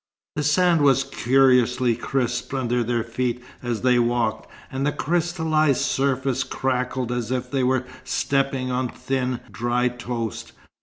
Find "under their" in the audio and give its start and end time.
2.55-3.03